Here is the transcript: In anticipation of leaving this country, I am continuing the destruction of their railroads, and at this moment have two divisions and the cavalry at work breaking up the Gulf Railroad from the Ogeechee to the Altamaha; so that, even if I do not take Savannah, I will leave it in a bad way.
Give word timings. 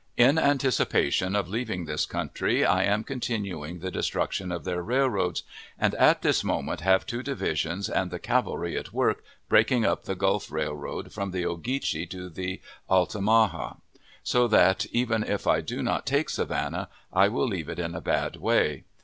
In 0.17 0.39
anticipation 0.39 1.35
of 1.35 1.47
leaving 1.47 1.85
this 1.85 2.07
country, 2.07 2.65
I 2.65 2.85
am 2.85 3.03
continuing 3.03 3.77
the 3.81 3.91
destruction 3.91 4.51
of 4.51 4.63
their 4.63 4.81
railroads, 4.81 5.43
and 5.77 5.93
at 5.93 6.23
this 6.23 6.43
moment 6.43 6.81
have 6.81 7.05
two 7.05 7.21
divisions 7.21 7.87
and 7.87 8.09
the 8.09 8.17
cavalry 8.17 8.75
at 8.79 8.93
work 8.93 9.23
breaking 9.47 9.85
up 9.85 10.05
the 10.05 10.15
Gulf 10.15 10.51
Railroad 10.51 11.13
from 11.13 11.29
the 11.29 11.45
Ogeechee 11.45 12.07
to 12.09 12.29
the 12.31 12.61
Altamaha; 12.89 13.75
so 14.23 14.47
that, 14.47 14.87
even 14.87 15.21
if 15.23 15.45
I 15.45 15.61
do 15.61 15.83
not 15.83 16.07
take 16.07 16.29
Savannah, 16.31 16.89
I 17.13 17.27
will 17.27 17.47
leave 17.47 17.69
it 17.69 17.77
in 17.77 17.93
a 17.93 18.01
bad 18.01 18.37
way. 18.37 18.85